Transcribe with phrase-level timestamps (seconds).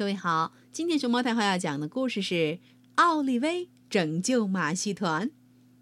[0.00, 2.34] 各位好，今天熊猫太后要讲的故事是
[2.94, 5.28] 《奥利威拯救马戏团》，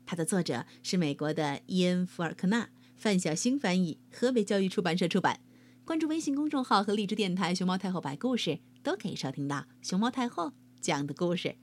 [0.05, 5.39] 它的作者是美国的伊恩·福尔克纳，范小星翻译，河北教育出版社出版。
[5.85, 11.55] 关注微信公众号和荔枝电台“熊猫太后”摆故事，都可以收听到熊猫太后讲的故事。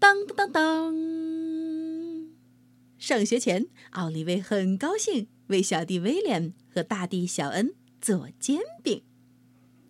[0.00, 0.94] 当当当当！
[2.98, 9.04] 上学前，奥利威很高兴为小弟威廉和大弟小恩做煎饼。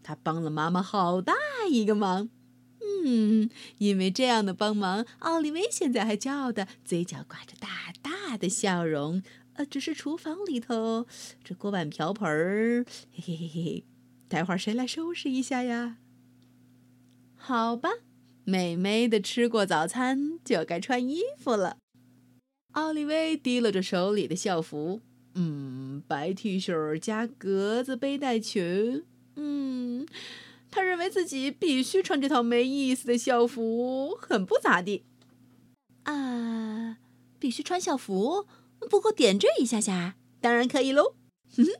[0.09, 1.35] 他帮了妈妈好大
[1.71, 2.31] 一个忙，
[2.81, 9.23] 嗯，因为这样的帮忙，奥利威现在还骄傲的嘴角挂着大大的笑容。
[9.53, 11.07] 呃，只是厨房里头
[11.45, 13.85] 这锅碗瓢盆儿，嘿嘿嘿嘿，
[14.29, 15.99] 待会儿谁来收拾一下呀？
[17.37, 17.91] 好吧，
[18.45, 21.77] 美美的吃过早餐，就该穿衣服了。
[22.73, 25.03] 奥利威提拉着手里的校服，
[25.35, 29.05] 嗯，白 T 恤加格子背带裙。
[29.41, 30.05] 嗯，
[30.69, 35.05] 他认为自己必须穿这套没意思的校服，很不咋地。
[36.03, 36.99] 啊，
[37.39, 38.47] 必须穿校服？
[38.91, 41.15] 不过点缀一下下，当然可以喽。
[41.57, 41.71] 哼哼，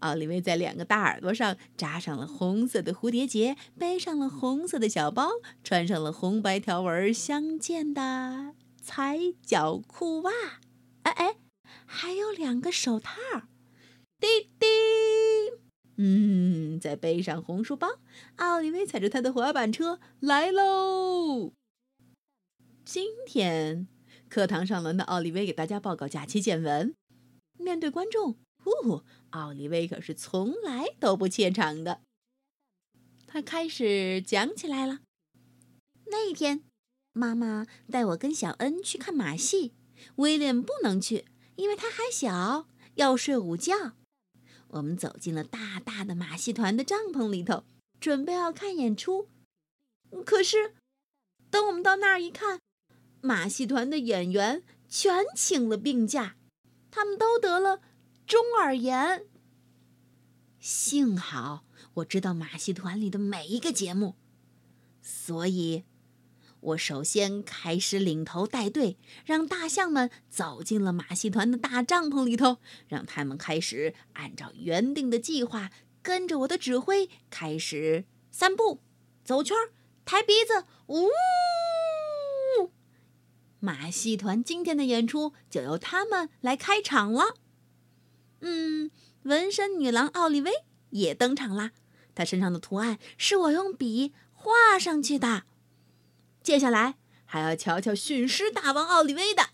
[0.00, 5.30] 奥利维在两个大耳朵上扎上了红色的蝴蝶结，背上了红色的小包，
[5.62, 10.32] 穿上了红白条纹相间的踩脚裤袜。
[11.02, 11.36] 哎哎，
[11.86, 13.12] 还有两个手套。
[14.18, 14.66] 滴滴。
[15.96, 16.27] 嗯，
[16.78, 18.00] 再背上红书包，
[18.36, 21.52] 奥利维踩着他的滑板车来喽。
[22.84, 23.86] 今天
[24.28, 26.94] 课堂上轮到奥利维给大家报告假期见闻。
[27.58, 32.00] 面对观众，呼，奥利维可是从来都不怯场的。
[33.26, 35.00] 他开始讲起来了。
[36.06, 36.62] 那一天，
[37.12, 39.74] 妈妈带我跟小恩去看马戏，
[40.16, 41.26] 威廉不能去，
[41.56, 43.92] 因为他还小，要睡午觉。
[44.68, 47.64] 我们走进了大大的马戏团的帐篷里头，
[48.00, 49.28] 准备要看演出。
[50.24, 50.74] 可是，
[51.50, 52.60] 等我们到那儿一看，
[53.20, 56.36] 马戏团的演员全请了病假，
[56.90, 57.80] 他们都得了
[58.26, 59.26] 中耳炎。
[60.58, 61.64] 幸好
[61.94, 64.16] 我知道马戏团里的每一个节目，
[65.02, 65.84] 所以。
[66.60, 72.58] 我首先开始领头带队，让大象们走进了马戏团的大帐篷里头，
[72.88, 75.70] 让他们开始按照原定的计划，
[76.02, 78.80] 跟着我的指挥开始散步、
[79.24, 79.56] 走圈、
[80.04, 80.64] 抬鼻子。
[80.88, 81.08] 呜！
[83.60, 87.34] 马戏团今天的演出就由他们来开场了。
[88.40, 88.90] 嗯，
[89.22, 90.50] 纹身女郎奥利薇
[90.90, 91.72] 也登场啦，
[92.14, 95.44] 她身上的图案是我用笔画上去的。
[96.48, 96.94] 接下来
[97.26, 99.50] 还要瞧瞧驯狮大王奥利威的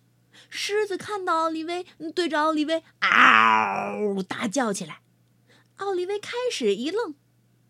[0.48, 1.84] 狮子，看到奥利威，
[2.14, 5.00] 对着奥利威嗷大叫起来。
[5.78, 7.16] 奥利威开始一愣，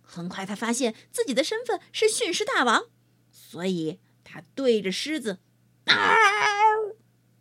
[0.03, 2.85] 很快他发现自己的身份是驯狮大王，
[3.31, 5.39] 所以他对着狮子
[5.87, 5.95] 嗷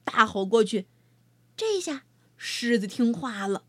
[0.06, 0.88] 大吼过去。
[1.58, 2.06] 这下
[2.38, 3.66] 狮子听话了。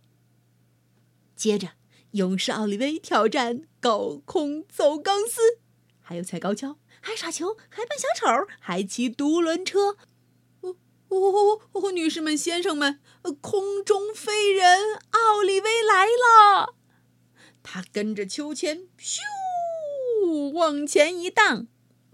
[1.35, 1.71] 接着，
[2.13, 5.59] 勇士奥利威挑战高空走钢丝，
[6.01, 6.79] 还有踩高跷。
[7.07, 9.99] 还耍球，还扮小丑，还骑独轮车，
[10.63, 10.75] 哦
[11.11, 11.93] 哦哦！
[11.93, 12.99] 女士们、先生们，
[13.43, 16.75] 空中飞人奥利威来了！
[17.63, 19.21] 他跟着秋千，咻，
[20.53, 21.67] 往前一荡，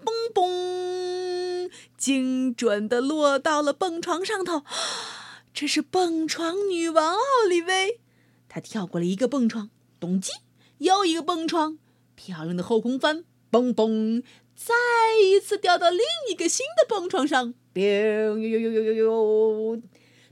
[0.05, 4.65] 嘣嘣，精准的落到了蹦床上头。
[5.55, 8.01] 这是蹦床女王奥利威，
[8.49, 9.71] 她跳过了一个蹦床，
[10.01, 10.31] 咚叽，
[10.79, 11.79] 又一个蹦床，
[12.17, 14.23] 漂亮的后空翻，嘣嘣。
[14.55, 14.75] 再
[15.19, 16.01] 一次掉到另
[16.31, 19.83] 一个新的蹦床上，呦呦呦呦呦呦呦！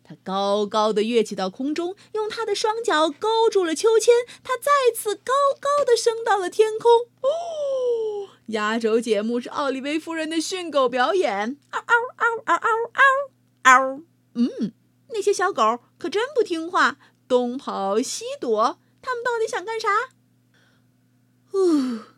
[0.04, 4.14] 他高高的跃起到空中，用他的双脚勾住了秋千，
[4.44, 7.08] 他再次高高的升到了天空。
[7.22, 13.02] 哦，压轴节目是奥利维夫人的训狗表演，嗷嗷嗷嗷嗷嗷
[13.62, 14.02] 嗷！
[14.34, 14.72] 嗯，
[15.08, 19.88] 那些小狗可真不听话，东跑西躲，他们到底想干啥？
[21.54, 22.17] 呜。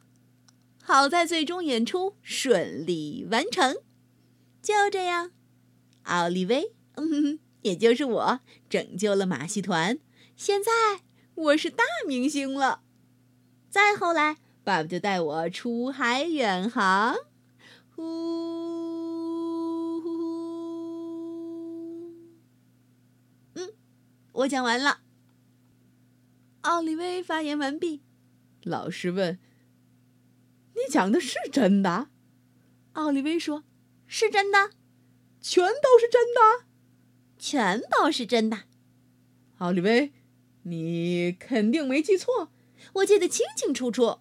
[0.82, 3.76] 好在最终演出顺利完成，
[4.60, 5.30] 就这样，
[6.04, 9.98] 奥利威，嗯， 也就是我，拯救了马戏团。
[10.36, 10.70] 现在
[11.34, 12.82] 我是大明星了。
[13.68, 17.14] 再后来，爸爸就带我出海远航。
[17.94, 18.02] 呼
[20.00, 20.20] 呼呼！
[23.54, 23.72] 嗯，
[24.32, 25.02] 我讲完了。
[26.62, 28.02] 奥利威发言完毕。
[28.64, 29.38] 老师问。
[30.90, 32.08] 你讲的是真的？
[32.94, 33.62] 奥利威说
[34.08, 34.72] ：“是真的，
[35.40, 36.66] 全都是真的，
[37.38, 38.64] 全都是真的。”
[39.58, 40.12] 奥利威，
[40.64, 42.50] 你肯定没记错，
[42.94, 44.18] 我记得清清楚楚。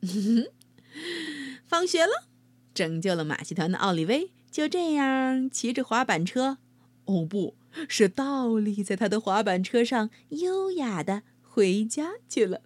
[1.68, 2.28] 放学了，
[2.72, 6.56] 拯救了马戏团的奥利威就这样骑着滑板车，
[7.04, 12.62] 哦，不是倒立在他的滑板车上，优雅的回家去了。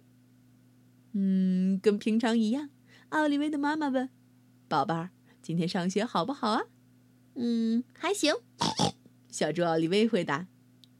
[1.13, 2.69] 嗯，跟平常一样，
[3.09, 4.09] 奥利威的妈妈问
[4.69, 5.09] ：“宝贝儿，
[5.41, 6.63] 今天上学好不好啊
[7.35, 8.33] ？”“嗯，还行。
[9.29, 10.47] ”小猪奥利威回答。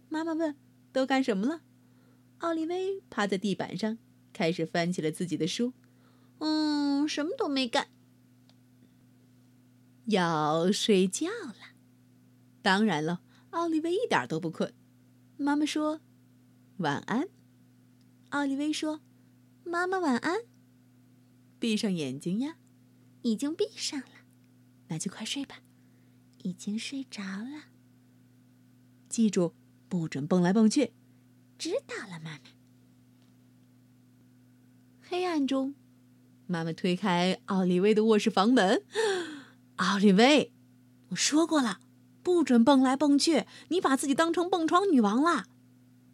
[0.09, 0.55] 妈妈问
[0.91, 1.61] ：“都干什么了？”
[2.39, 3.97] 奥利威趴在地板上，
[4.33, 5.73] 开始翻起了自己的书。
[6.39, 7.87] “嗯，什么都没干。”
[10.07, 11.75] 要睡觉了。
[12.61, 13.21] 当然了，
[13.51, 14.73] 奥利威一点都不困。
[15.37, 16.01] 妈妈说
[16.77, 17.29] ：“晚安。”
[18.31, 18.99] 奥利威说。
[19.63, 20.41] 妈妈晚安。
[21.59, 22.57] 闭上眼睛呀，
[23.21, 24.25] 已经闭上了，
[24.87, 25.57] 那就快睡吧。
[26.43, 27.65] 已经睡着了。
[29.07, 29.53] 记住，
[29.87, 30.93] 不准蹦来蹦去。
[31.57, 32.39] 知道了，妈妈。
[35.01, 35.75] 黑暗中，
[36.47, 38.83] 妈妈推开奥利威的卧室房门。
[39.77, 40.51] 奥利威，
[41.09, 41.79] 我说过了，
[42.23, 43.45] 不准蹦来蹦去。
[43.67, 45.45] 你把自己当成蹦床女王了。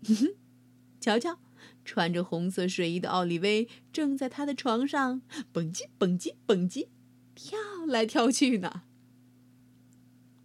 [1.00, 1.40] 瞧瞧。
[1.88, 5.22] 穿着红色睡衣的奥利威正在他的床上
[5.54, 6.90] 蹦极蹦极蹦极，
[7.34, 7.58] 跳
[7.88, 8.84] 来跳去呢。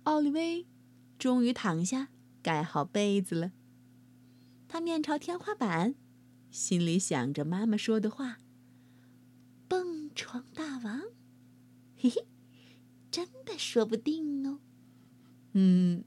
[0.05, 0.69] 奥利威
[1.19, 2.11] 终于躺下，
[2.43, 3.50] 盖好被子了。
[4.69, 5.97] 他面朝天花板，
[6.53, 8.39] 心里想着妈妈说的话
[9.67, 11.03] ：“蹦床大王，
[11.97, 12.29] 嘿嘿，
[13.11, 14.61] 真的说不定哦。”
[15.55, 16.05] 嗯，